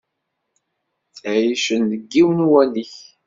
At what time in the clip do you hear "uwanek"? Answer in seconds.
2.45-2.93